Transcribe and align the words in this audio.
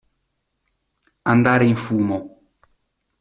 Andare 1.33 1.63
in 1.65 1.75
fumo. 1.77 2.19